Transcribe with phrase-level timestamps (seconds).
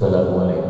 [0.00, 0.69] Assalamu alaikum.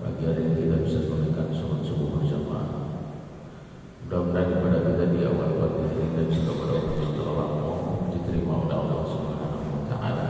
[0.00, 2.66] Pagi hari ini kita bisa menunaikan sholat subuh berjamaah
[4.04, 7.72] Mudah-mudahan ibadah kita di awal pagi hari dan juga pada waktu yang telah lama
[8.10, 10.26] diterima oleh Allah Subhanahu wa taala.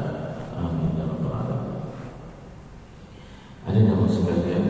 [0.59, 1.81] Amin ya rabbal alamin.
[3.65, 4.65] Ada yang sekalian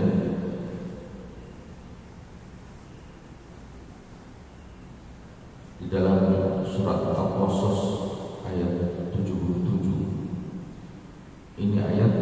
[5.80, 6.20] di dalam
[6.62, 7.80] surat Al-Qasas
[8.44, 8.72] ayat
[9.16, 12.12] 77 ini ayat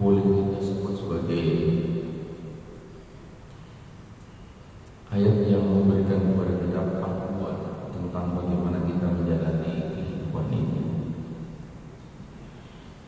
[0.00, 1.44] boleh kita sebut sebagai
[5.12, 7.56] ayat yang memberikan kepada kita panduan
[7.92, 10.80] tentang bagaimana kita menjalani kehidupan ini.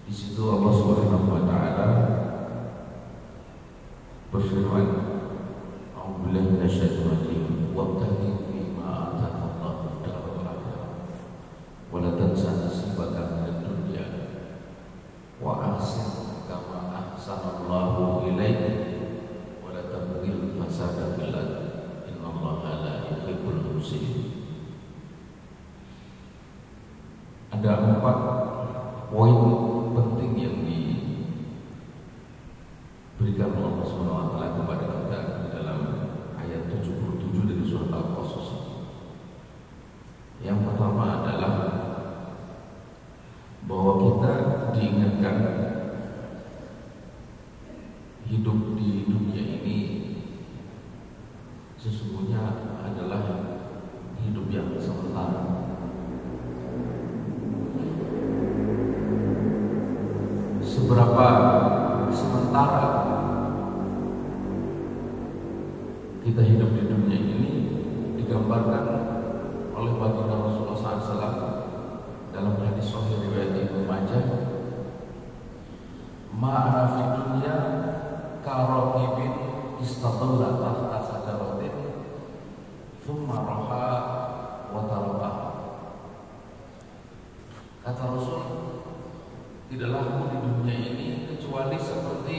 [0.04, 1.88] Di situ Allah Subhanahu wa taala
[4.28, 4.86] berfirman,
[5.96, 7.42] "A'udzubillahi minasyaitonir rajim.
[7.74, 11.10] Wabtaghi fima ataka Allah darul akhirah.
[11.90, 14.06] Wa la tansa nasibaka minad dunya.
[15.42, 18.70] Wa ahsin kama ahsana Allahu ilaika.
[19.64, 21.66] Wa la tabghil fasada fil ardi.
[22.14, 24.30] Innallaha la yuhibbul mufsidin."
[27.50, 28.18] Ada empat
[29.10, 29.34] poin
[29.94, 31.14] penting yang diberikan
[33.54, 35.78] oleh Allah Subhanahu wa taala kepada kita di dalam
[36.34, 38.48] ayat 77 dari surat Al-Qasas.
[40.42, 41.54] Yang pertama adalah
[43.64, 44.32] bahwa kita
[44.76, 45.36] diingatkan
[48.28, 49.78] hidup di dunia ini
[51.80, 52.40] sesungguhnya
[52.82, 53.22] adalah
[54.20, 54.63] hidup yang sementara.
[60.64, 61.26] Seberapa
[62.10, 62.86] sementara
[66.26, 67.52] kita hidup di dunia ini
[68.18, 68.84] digambarkan
[69.72, 71.38] oleh baginda Rasulullah SAW
[72.34, 74.24] dalam hadis Sahih riwayat Ibnu Majah.
[76.34, 77.56] Ma'ana fi dunya
[78.42, 79.32] karokibin
[79.78, 81.74] istatalla tahta sajaratin
[83.06, 83.86] thumma raha
[84.74, 85.46] wa tarakaha.
[87.84, 88.42] Kata Rasul,
[89.70, 92.38] tidaklah aku di dunia ini kecuali seperti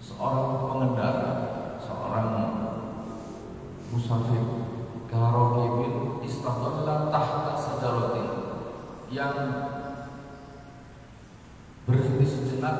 [0.00, 1.32] seorang pengendara,
[1.82, 2.28] seorang
[3.88, 4.44] musafir
[5.08, 8.28] karokibin istadalla tahta sajaratin
[9.08, 9.34] yang
[11.88, 12.76] berhenti sejenak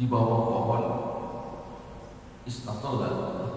[0.00, 0.84] di bawah pohon
[2.48, 3.08] istadalla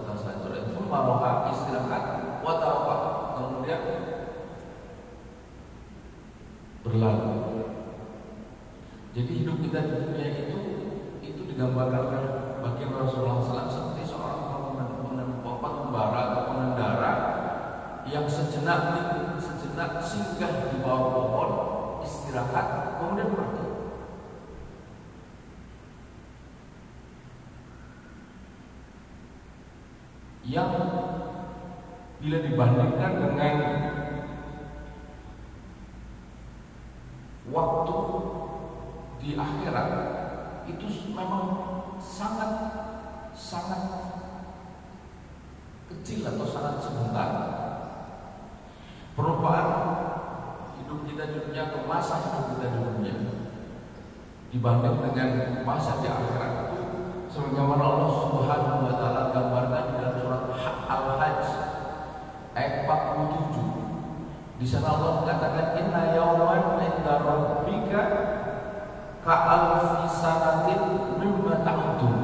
[0.04, 2.04] tahta sajaratin maroha istirahat
[2.44, 2.54] wa
[3.34, 3.82] kemudian
[6.84, 7.32] berlalu.
[9.14, 10.58] Jadi hidup kita di dunia itu
[11.24, 12.04] itu digambarkan
[12.60, 13.73] bagi Rasulullah SAW
[18.64, 21.50] sejenak sejenak singgah di bawah pohon
[22.00, 23.66] istirahat kemudian pergi.
[30.48, 30.72] Yang
[32.24, 33.56] bila dibandingkan dengan
[37.52, 37.98] waktu
[39.20, 39.88] di akhirat
[40.72, 41.44] itu memang
[42.00, 42.52] sangat
[43.36, 43.82] sangat
[45.92, 47.53] kecil atau sangat sebentar
[49.44, 49.68] berkorban
[50.80, 53.14] hidup kita dunia ke masa hidup kita dunia
[54.48, 56.52] dibanding dengan masa di akhirat.
[56.72, 56.82] Itu
[57.28, 60.42] sebagaimana Allah Subhanahu wa taala gambarkan dalam surat
[60.88, 61.44] Al-Hajj
[62.56, 68.02] ayat 47 di sana Allah mengatakan inna yawman inda rabbika
[69.20, 70.80] ka'alfi sanatin
[71.20, 72.16] mimma ta'udun.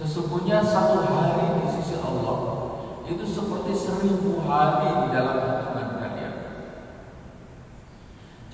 [0.00, 1.29] Sesungguhnya satu hari
[3.10, 6.34] itu seperti seribu hari di dalam hitungan kalian.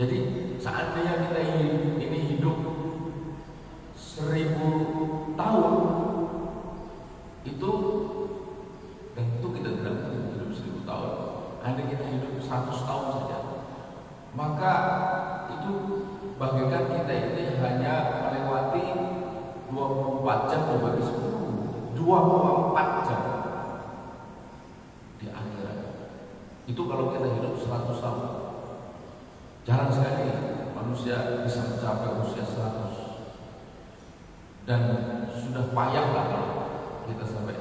[0.00, 0.18] Jadi
[0.56, 1.68] seandainya kita ini
[27.66, 28.30] 100 tahun.
[29.66, 30.30] Jarang sekali
[30.78, 32.94] manusia bisa mencapai usia 100
[34.66, 34.82] dan
[35.34, 36.26] sudah payah lah
[37.10, 37.58] kita sampai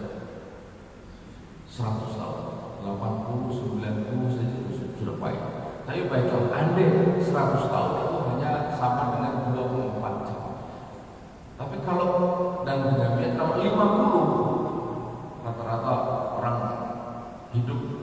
[1.65, 2.41] 100 tahun.
[2.85, 4.57] 80, 90 saja
[5.01, 5.73] sudah payah.
[5.89, 10.41] Tapi baik kalau andai 100 tahun itu hanya sama dengan 24 jam.
[11.57, 12.09] Tapi kalau
[12.61, 15.93] dan demikian kalau 50 rata-rata
[16.37, 16.57] orang
[17.53, 17.94] hidup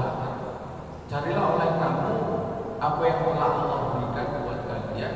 [1.12, 2.16] Carilah oleh kamu
[2.80, 5.16] apa yang telah Allah berikan buat kalian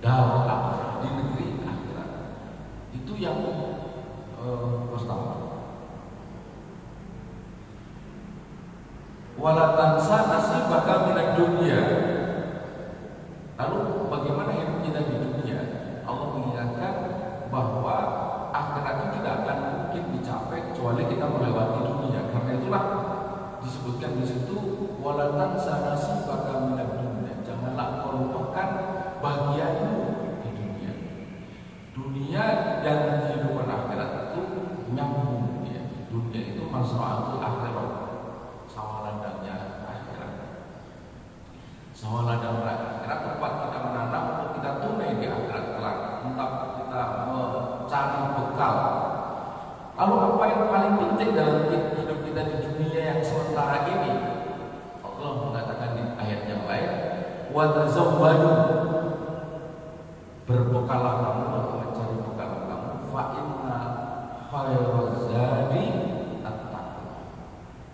[0.00, 0.48] darul
[1.04, 2.10] di negeri akhirat.
[2.96, 3.38] Itu yang
[4.40, 5.44] uh, pertama.
[9.34, 11.80] wala tansa nasibaka minad dunia.
[13.60, 15.60] Lalu bagaimana hidup kita di dunia?
[16.08, 16.94] Allah mengingatkan
[17.52, 17.96] bahwa
[18.54, 22.22] akhirat itu tidak akan mungkin dicapai kecuali kita melewati dunia.
[22.30, 22.84] Karena itulah
[23.58, 24.58] disebutkan di situ
[25.04, 25.72] wala tansa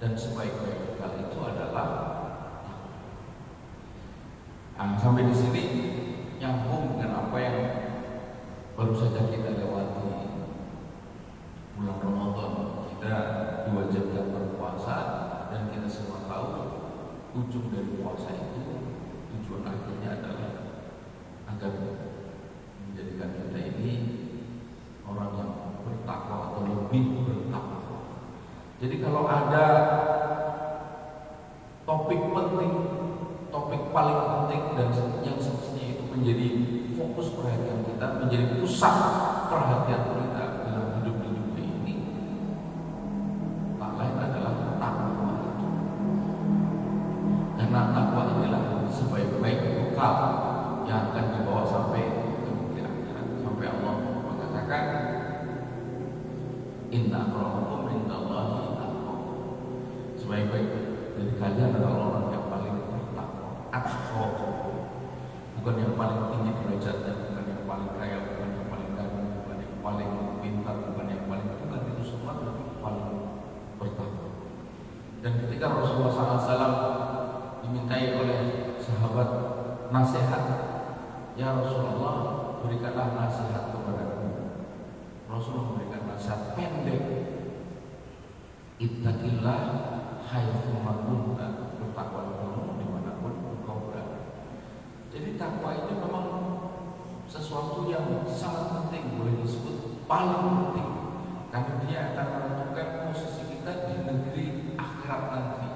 [0.00, 1.88] dan sebaik-baik bekal itu adalah
[4.80, 5.64] nah, sampai di sini
[6.40, 7.58] nyambung dengan apa yang
[8.72, 10.08] baru saja kita lewati
[11.76, 12.52] bulan Ramadan.
[12.96, 13.12] Kita
[13.68, 14.96] diwajibkan berpuasa
[15.52, 16.48] dan kita semua tahu
[17.36, 18.64] ujung dari puasa itu
[19.28, 20.52] tujuan akhirnya adalah
[21.44, 21.72] agar
[22.88, 23.92] menjadikan kita ini
[25.04, 25.52] orang yang
[25.84, 27.19] bertakwa atau lebih
[28.80, 29.64] jadi kalau ada
[88.80, 89.60] Ittaqillah
[90.24, 94.40] haitsuma kunta bertakwa kamu di mana pun engkau berada.
[95.12, 96.26] Jadi takwa ini memang
[97.28, 100.90] sesuatu yang sangat penting boleh disebut paling penting
[101.52, 104.46] karena dia akan menentukan posisi kita di negeri
[104.80, 105.68] akhirat nanti.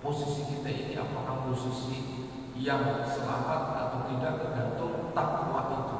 [0.00, 2.24] Posisi kita ini apakah posisi
[2.56, 5.98] yang selamat atau tidak tergantung takwa itu.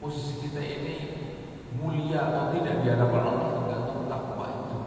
[0.00, 0.96] Posisi kita ini
[1.76, 4.78] mulia atau tidak di hadapan Allah tergantung takwa itu.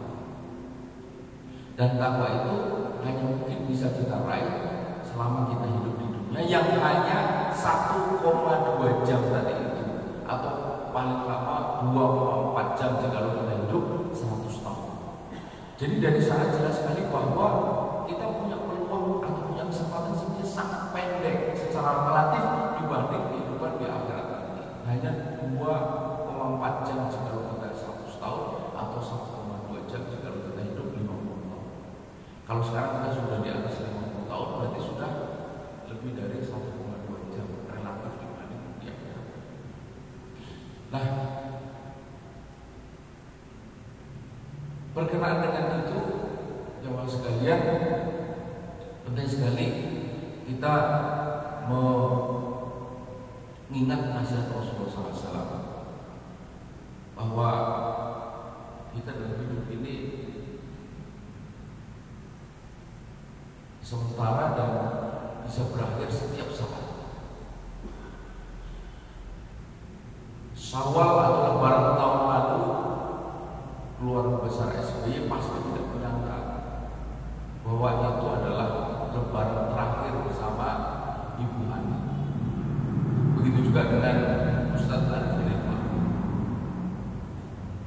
[1.80, 2.56] Dan takwa itu
[3.00, 4.52] hanya mungkin bisa kita raih
[5.00, 8.20] selama kita hidup di dunia yang hanya 1,2
[9.08, 9.84] jam tadi itu
[10.28, 14.92] atau paling lama 2,4 jam jika kita hidup 100 tahun.
[15.80, 17.48] Jadi dari sana jelas sekali bahwa
[18.04, 22.44] kita punya peluang atau punya kesempatan sebenarnya sangat pendek secara relatif
[22.76, 24.62] dibanding kehidupan di akhirat nanti.
[24.84, 25.10] Hanya
[25.48, 28.44] 2,4 jam jika kita 100 tahun
[28.76, 31.08] atau 1,2 jam jika kita hidup 50
[31.48, 31.48] tahun.
[32.50, 35.10] Kalau sekarang kita sudah di atas 50 tahun berarti sudah
[35.86, 39.26] lebih dari 1,2 jam relatif dibanding di akhirat.
[40.90, 41.06] Nah,
[44.98, 46.00] berkenaan dengan itu
[46.82, 47.60] jamaah sekalian
[49.06, 49.66] penting sekali
[50.50, 50.74] kita
[53.70, 55.54] mengingat nasihat Rasulullah SAW
[57.14, 57.50] bahwa
[58.90, 59.94] kita dalam hidup ini
[63.90, 64.70] sementara dan
[65.42, 66.86] bisa berakhir setiap saat.
[70.54, 72.62] Sawal atau lebaran tahun lalu
[73.98, 76.38] keluarga besar SBY pasti tidak menyangka
[77.66, 78.68] bahwa itu adalah
[79.10, 80.68] lebaran terakhir bersama
[81.42, 81.96] Ibu Ani.
[83.42, 84.16] Begitu juga dengan
[84.78, 85.50] Ustadz Arifin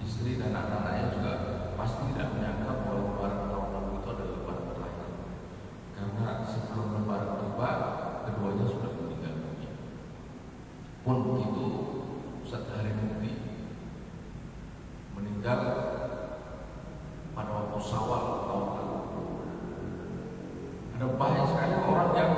[0.04, 1.34] Istri dan anak-anaknya juga
[1.80, 5.10] pasti tidak menyangka bahwa lebaran tahun lalu itu adalah lebaran terakhir.
[5.94, 7.72] Karena sebelum lebaran tiba,
[8.28, 9.72] keduanya sudah meninggal dunia.
[11.04, 11.68] Pun begitu,
[12.48, 13.12] Ustadz Arifin
[15.20, 15.60] meninggal
[17.36, 19.00] pada waktu sawal tahun lalu.
[20.96, 22.32] Ada banyak sekali orang yang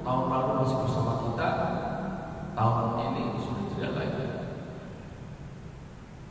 [0.00, 1.48] tahun lalu masih bersama kita,
[2.56, 4.26] tahun ini sudah tidak lagi.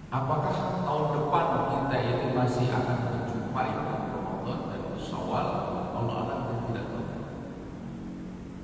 [0.10, 0.56] Apakah
[0.88, 5.48] tahun depan kita ini masih akan menjumpai Ramadan dan Syawal?
[5.92, 6.40] Allah alam
[6.72, 7.04] tidak tahu.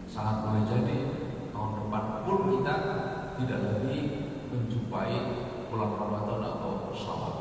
[0.07, 0.97] Sangat boleh jadi
[1.51, 2.75] tahun depan pun kita
[3.35, 3.99] tidak lagi
[4.47, 5.15] menjumpai
[5.67, 7.35] bulan Ramadan atau Syawal.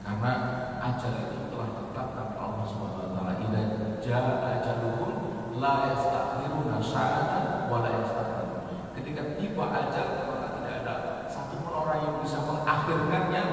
[0.00, 0.32] Karena
[0.80, 3.32] ajal itu telah ditetapkan Allah Subhanahu wa taala.
[3.44, 3.62] Idza
[4.00, 5.12] jaa ajaluhum
[5.60, 8.96] la yastakhiruna sa'atan wa la yastaqdimun.
[8.98, 10.94] Ketika tiba ajal maka tidak ada
[11.30, 13.44] satu pun orang yang bisa mengakhirkannya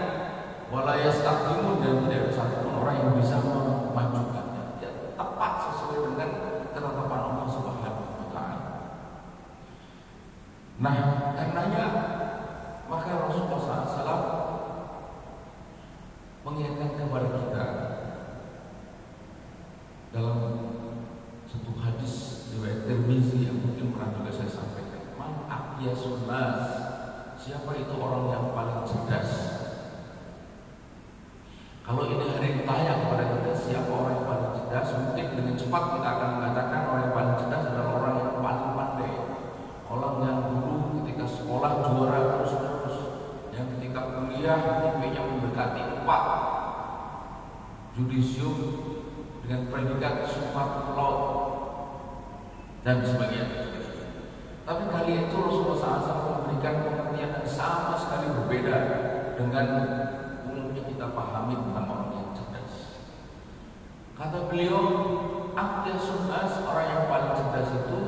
[0.74, 4.64] wa la yastaqdimun dan tidak ada satu pun orang yang bisa memajukannya.
[4.82, 6.30] Dia tepat sesuai dengan
[6.74, 8.58] ketetapan Allah Subhanahu wa taala.
[10.82, 10.98] Nah,
[11.38, 11.86] karenanya
[12.90, 14.50] maka Rasulullah SAW
[16.40, 17.66] mengingatkan kepada kita
[20.10, 20.38] dalam
[21.46, 25.14] satu hadis riwayat Tirmizi yang mungkin pernah juga saya sampaikan.
[25.20, 26.62] Man aqyasun nas.
[27.40, 29.32] Siapa itu orang yang paling cerdas?
[31.86, 36.08] Kalau ini hari ditanya kepada kita siapa orang yang paling cerdas, mungkin dengan cepat kita
[36.08, 39.14] akan mengatakan orang yang paling cerdas adalah orang yang paling pandai.
[39.90, 42.98] Orang yang dulu ketika sekolah juara terus-terus,
[43.58, 46.50] yang ketika kuliah IP-nya mendekati 4
[48.00, 48.56] judisium
[49.44, 51.16] dengan predikat super law
[52.88, 53.76] dan sebagainya.
[54.64, 58.76] Tapi kali itu Rasulullah SAW memberikan pengertian yang sama sekali berbeda
[59.36, 59.68] dengan
[60.46, 63.02] umumnya kita pahami tentang orang yang cerdas.
[64.14, 64.84] Kata beliau,
[65.58, 68.02] Akyasun as orang yang paling cerdas itu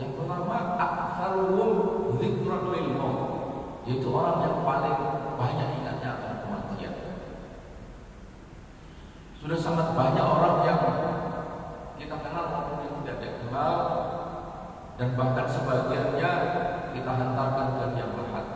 [0.00, 1.70] yang pertama aktsaruhum
[2.16, 3.20] dzikran lil maut
[3.84, 4.96] yaitu orang yang paling
[5.36, 6.94] banyak ingatnya akan kematian.
[9.36, 10.80] Sudah sangat banyak orang yang
[12.00, 13.76] kita kenal maupun yang tidak dikenal
[15.00, 16.32] dan bahkan sebagiannya
[16.92, 18.46] kita hantarkan ke yang berhak.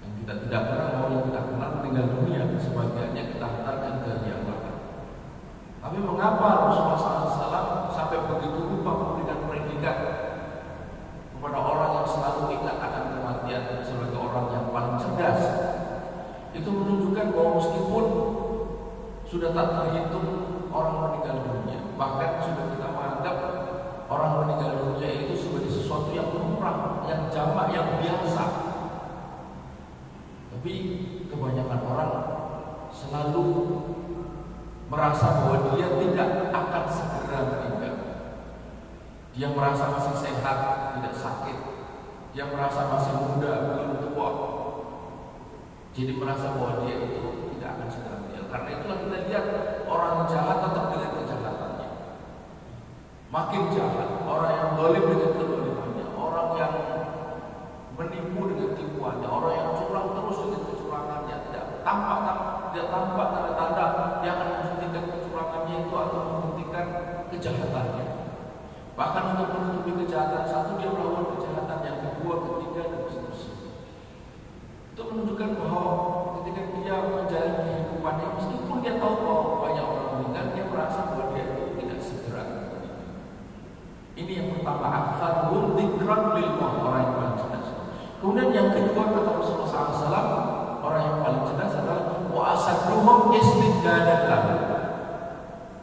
[0.00, 4.40] Yang kita tidak kenal mau yang kita kenal meninggal dunia, sebagiannya kita hantarkan ke yang
[4.48, 4.76] berhak.
[5.84, 9.96] Tapi mengapa Rasulullah SAW sampai begitu lupa memberikan predikat
[11.36, 15.40] kepada orang yang selalu ingat akan kematian sebagai orang yang paling cerdas?
[16.56, 18.04] Itu menunjukkan bahwa meskipun
[19.28, 20.28] sudah tak terhitung
[20.72, 23.36] orang meninggal dunia, bahkan sudah kita menganggap
[24.10, 28.44] orang meninggal dunia itu sebagai sesuatu yang lumrah, yang jamak, yang biasa.
[30.50, 30.74] Tapi
[31.30, 32.12] kebanyakan orang
[32.90, 33.46] selalu
[34.90, 37.94] merasa bahwa dia tidak akan segera meninggal.
[39.40, 40.58] Dia merasa masih sehat,
[41.00, 41.58] tidak sakit.
[42.36, 44.28] Dia merasa masih muda, belum tua.
[45.96, 48.20] Jadi merasa bahwa dia itu tidak akan segera.
[48.52, 49.46] Karena itulah kita lihat
[49.88, 51.88] orang jahat tetap dengan kejahatannya.
[53.32, 56.74] Makin jahat, orang yang dolim dengan kedolimannya, orang yang
[57.96, 62.18] menipu dengan tipuannya, orang yang curang terus dengan kecurangannya, tidak tampak,
[62.76, 63.84] tidak tampak tanda-tanda
[64.20, 65.00] dia akan menjadi
[67.32, 68.09] kejahatannya.
[69.00, 73.56] Bahkan untuk menutupi kejahatan satu dia melakukan kejahatan yang kedua, ketiga dan seterusnya.
[74.92, 75.82] Itu menunjukkan bahwa
[76.36, 81.44] ketika dia menjalani kehidupannya, meskipun dia tahu bahwa banyak orang meninggal, dia merasa bahwa dia
[81.48, 82.44] itu tidak segera.
[84.20, 87.68] Ini yang pertama, akhir dzikran lil orang yang paling cerdas.
[88.20, 90.28] Kemudian yang kedua kata Rasulullah SAW,
[90.84, 94.68] orang yang paling cerdas adalah wa asadruhum istiddadan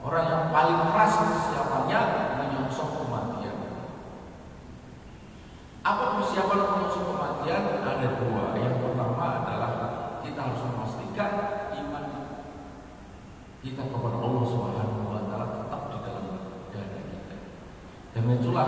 [0.07, 1.99] Orang yang paling keras persiapannya
[2.39, 3.59] menyongsong kematian.
[5.83, 7.63] Apa persiapan menyongsong kematian?
[7.83, 8.55] Ada dua.
[8.55, 9.71] Yang pertama adalah
[10.23, 11.31] kita harus memastikan
[11.75, 12.05] iman
[13.59, 16.25] kita kepada Allah Subhanahu wa taala tetap di dalam
[16.71, 17.35] dada kita.
[18.15, 18.67] Dan itulah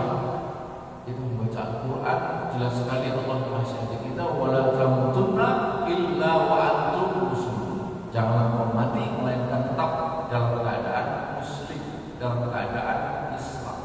[1.08, 2.20] kita membaca Al-Qur'an
[2.52, 5.48] jelas sekali Allah menasihati kita wala tamutunna
[5.88, 8.12] illa wa antum muslimun.
[8.12, 9.90] Jangan mati melainkan tetap
[10.28, 11.30] dalam keadaan
[12.20, 13.78] dalam keadaan Islam,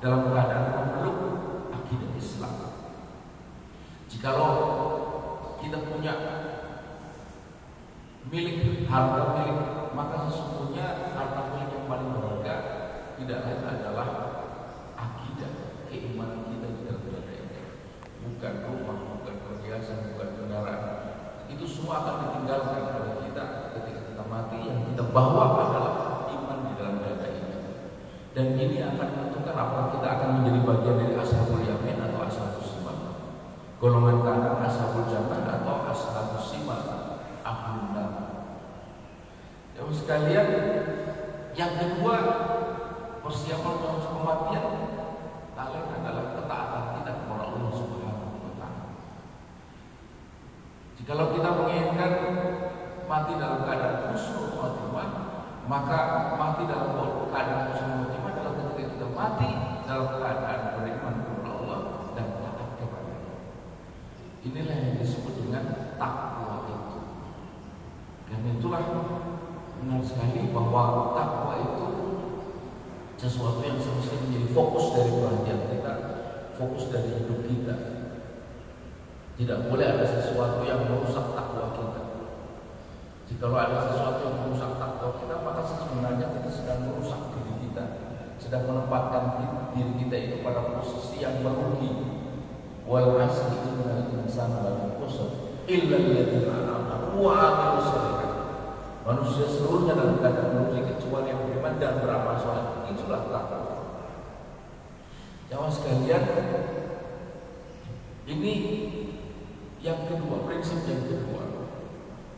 [0.00, 1.18] dalam keadaan memeluk
[1.68, 2.52] akidah Islam.
[4.08, 4.52] Jikalau
[5.60, 6.14] kita punya
[8.32, 12.56] milik harta milik, maka sesungguhnya harta milik yang paling berharga
[13.20, 14.08] tidak lain adalah
[14.96, 15.52] akidah,
[15.92, 17.60] keimanan kita di dalam dada ini.
[18.24, 20.96] Bukan rumah, bukan perhiasan, bukan kendaraan.
[21.52, 23.44] Itu semua akan ditinggalkan oleh kita
[23.76, 24.56] ketika kita mati.
[24.64, 26.08] Yang kita bawa adalah
[28.38, 32.94] dan ini akan menentukan apakah kita akan menjadi bagian dari ashabul yamin atau ashabul simal.
[33.82, 36.78] Golongan kanan ashabul jannah atau ashabul simal.
[37.42, 37.90] Ahlul
[39.74, 40.48] Ya sekalian,
[41.58, 42.16] yang kedua
[43.18, 44.66] persiapan untuk kematian
[45.58, 48.86] kalian adalah ketaatan kita kepada Allah Subhanahu wa taala.
[51.02, 52.12] Kita menginginkan
[53.10, 55.08] mati dalam keadaan husnul khotimah,
[55.66, 55.98] maka
[56.38, 56.94] mati dalam
[57.28, 58.18] keadaan husnul khotimah
[59.18, 59.50] mati
[59.82, 61.80] dalam keadaan beriman kepada Allah
[62.14, 63.14] dan taat kepada.
[64.46, 65.64] Inilah yang disebut dengan
[65.98, 67.02] takwa itu.
[68.30, 68.82] Dan itulah
[69.82, 71.86] benar sekali bahwa takwa itu
[73.14, 75.92] sesuatu yang semestinya menjadi fokus dari perhatian kita,
[76.58, 77.76] fokus dari hidup kita.
[79.38, 82.02] Tidak boleh ada sesuatu yang merusak takwa kita.
[83.30, 87.84] Jika ada sesuatu yang merusak takwa kita, maka sebenarnya kita sedang merusak diri kita
[88.38, 89.22] sedang menempatkan
[89.74, 91.90] diri kita itu pada posisi yang merugi.
[92.88, 95.28] Wal asri innal insana lafi khusr
[95.68, 98.17] illa alladziina aamanu wa 'amilus.
[99.08, 102.84] Manusia seluruhnya dalam keadaan merugi kecuali yang beriman dan beramal soleh.
[102.92, 103.60] Itulah takwa.
[105.48, 106.22] Jamaah sekalian,
[108.28, 108.54] ini
[109.80, 111.40] yang kedua, prinsip yang kedua.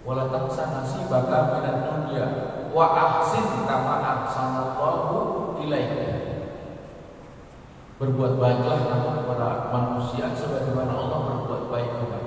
[0.06, 2.26] Wala tansa nasibaka minad dunya
[2.70, 6.06] wa ahsin kama ahsanallahu ilaika.
[7.98, 8.78] Berbuat baiklah
[9.26, 12.19] kepada manusia sebagaimana Allah berbuat baik kepada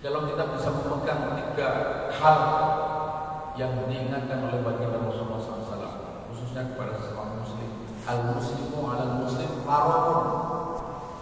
[0.00, 1.68] Kalau kita bisa memegang tiga
[2.08, 2.38] hal
[3.52, 5.92] yang diingatkan oleh baginda Rasulullah SAW,
[6.32, 7.68] khususnya kepada sesama muslim,
[8.08, 10.08] al muslimu al muslim haram.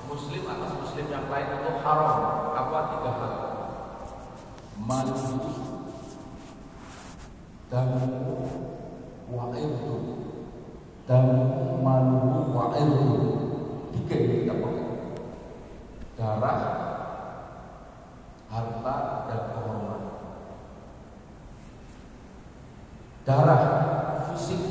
[0.07, 2.19] Muslim atas muslim yang lain itu haram.
[2.55, 3.35] Apa tiga hal?
[4.79, 5.15] Malu
[7.69, 8.01] damu
[9.29, 9.97] wa irdu
[11.05, 11.37] damu
[11.85, 13.19] malu wa irdu
[13.93, 14.87] tiga ini kita pakai
[16.17, 16.88] darah
[18.49, 18.97] harta
[19.29, 20.03] dan kehormatan
[23.29, 23.63] darah
[24.33, 24.63] fisik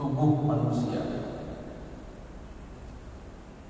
[0.00, 1.00] tubuh manusia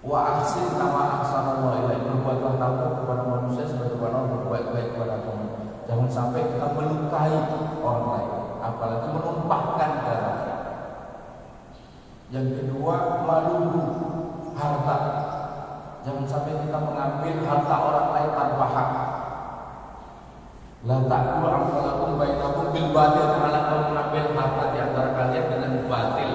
[0.07, 5.65] wa ahsin nama ahsana wa ilaih berbuatlah kamu kepada manusia sebagaimana berbuat baik kepada kamu
[5.85, 7.37] Jangan sampai kita melukai
[7.85, 8.33] orang lain,
[8.65, 10.39] apalagi menumpahkan darah.
[12.33, 13.61] Yang kedua, malu
[14.57, 14.97] harta.
[16.05, 18.91] Jangan sampai kita mengambil harta orang lain tanpa hak.
[20.85, 23.25] La ta'kulu amwalakum bainakum bil batil.
[23.25, 26.31] Janganlah kau mengambil harta di antara kalian dengan batil.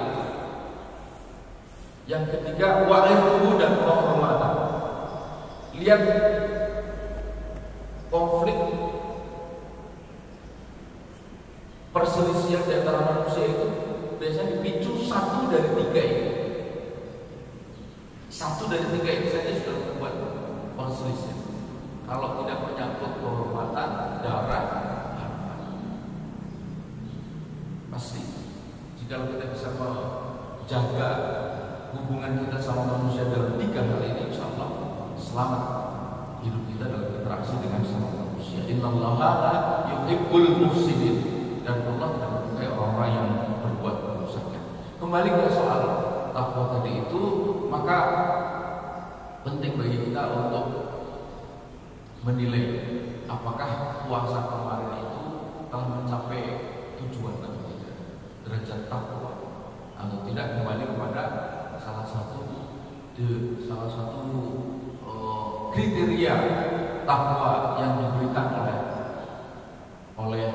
[2.09, 4.53] Yang ketiga, wa'iruhu dan kehormatan.
[5.77, 6.01] Lihat
[8.09, 8.57] konflik
[11.93, 13.65] perselisihan di antara manusia itu
[14.17, 16.33] biasanya dipicu satu dari tiga ini.
[18.33, 20.15] Satu dari tiga ini saja sudah membuat
[20.73, 21.37] perselisihan.
[22.09, 23.89] Kalau tidak menyangkut kehormatan,
[24.25, 25.25] darah, harta.
[27.93, 28.21] Pasti.
[28.97, 29.69] Jika kita bisa
[30.69, 31.09] menjaga
[31.97, 34.69] hubungan kita sama manusia dalam tiga hal ini, insya Allah
[35.17, 35.63] selamat
[36.45, 38.61] hidup kita dalam interaksi dengan sama manusia.
[38.61, 38.77] manusia.
[38.77, 39.55] Innallaha la
[39.89, 41.17] yuhibbul mufsidin
[41.65, 43.29] dan Allah tidak menyukai orang-orang yang
[43.65, 44.61] berbuat kerusakan.
[45.01, 45.81] Kembali ke soal
[46.37, 47.21] takwa tadi itu,
[47.73, 47.97] maka
[49.41, 50.65] penting bagi kita untuk
[52.21, 52.63] menilai
[53.25, 55.23] apakah puasa kemarin itu
[55.73, 56.41] telah mencapai
[57.01, 57.95] tujuan atau tidak,
[58.45, 59.28] derajat takwa
[60.09, 61.23] atau tidak kembali kepada
[61.77, 62.41] salah satu
[63.13, 64.25] de, salah satu
[65.05, 66.33] uh, kriteria
[67.05, 68.77] takwa yang diberikan oleh
[70.17, 70.49] oleh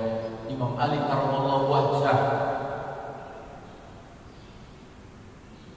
[0.51, 2.19] Imam Ali karamallahu wajah.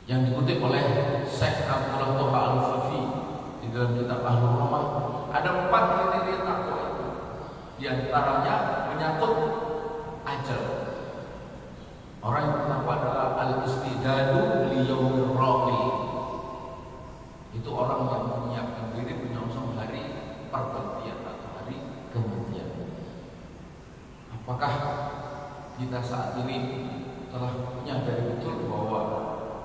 [0.10, 0.84] Yang dikutip oleh
[1.30, 3.02] Syekh Abdullah Toha Al-Fafi
[3.62, 4.86] di dalam kitab Ahlul Rumah
[5.30, 7.06] ada empat kriteria takwa itu.
[7.78, 8.56] Di antaranya
[8.90, 9.47] menyangkut
[24.48, 24.74] apakah
[25.76, 26.88] kita saat ini
[27.28, 29.02] telah menyadari betul bahwa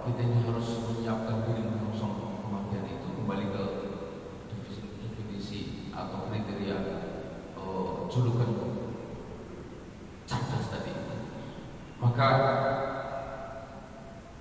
[0.03, 3.65] kita ini harus menyiapkan diri menyongsong kematian itu kembali ke
[4.99, 6.83] definisi atau kriteria
[7.55, 8.51] uh, julukan
[10.27, 10.91] cerdas tadi
[12.03, 12.29] maka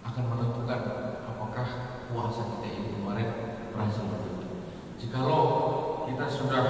[0.02, 0.82] akan menentukan
[1.30, 1.68] apakah
[2.10, 3.30] puasa kita ini kemarin
[3.70, 4.50] berhasil atau tidak.
[4.98, 5.44] Jikalau
[6.10, 6.66] kita sudah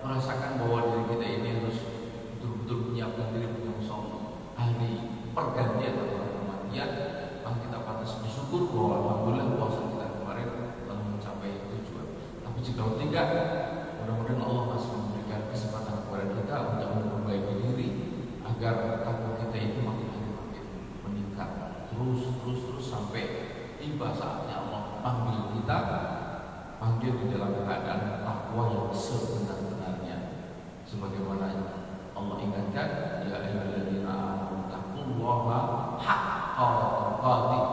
[0.00, 1.78] merasakan bahwa diri kita ini harus
[2.40, 6.90] betul-betul menyiapkan diri menyongsong hari pergantian atau kematian,
[7.44, 10.48] maka kita pantas bersyukur bahwa alhamdulillah puasa kita kemarin
[10.88, 12.06] telah mencapai tujuan.
[12.40, 13.28] Tapi jika tidak,
[14.00, 17.88] mudah-mudahan Allah masih memberikan kesempatan kepada kita untuk memperbaiki diri
[18.60, 20.64] agar takwa kita itu makin hari makin
[21.08, 21.48] meningkat.
[21.88, 23.24] Terus terus terus sampai
[23.80, 25.78] tiba saatnya Allah panggil kita
[26.76, 30.16] panggil di dalam keadaan takwa yang sebenar-benarnya.
[30.84, 31.48] Sebagaimana
[32.12, 32.88] Allah ingatkan
[33.24, 35.58] ya ayyuhalladzina amanu taqullaha
[35.96, 36.68] haqqa
[37.00, 37.64] tuqatih.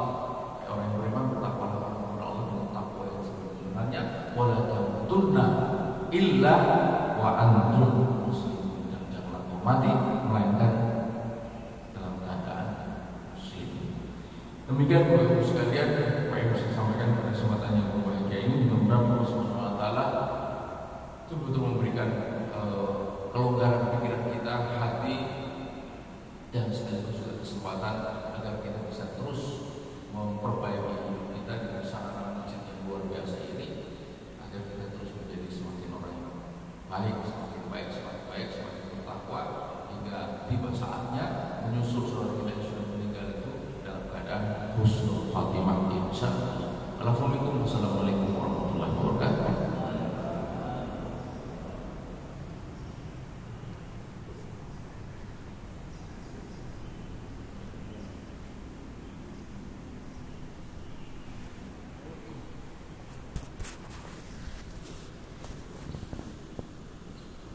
[0.72, 4.02] Orang yang beriman bertakwalah kepada Allah dengan takwa yang sebenarnya
[4.40, 5.46] wala tamutunna
[6.16, 6.56] illa
[7.20, 8.07] wa antum
[15.08, 15.90] Bapak Ibu sekalian
[16.28, 17.97] Pak Ibu sampaikan pada kesempatan yang